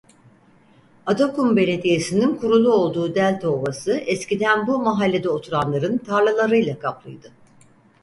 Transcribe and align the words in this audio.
Atakum 1.05 1.55
Belediyesinin 1.55 2.35
kurulu 2.35 2.73
olduğu 2.73 3.15
delta 3.15 3.49
ovası 3.49 3.93
eskiden 3.93 4.67
bu 4.67 4.77
mahallede 4.79 5.29
oturanların 5.29 5.97
tarlalarıyla 5.97 6.79
kaplıydı. 6.79 7.31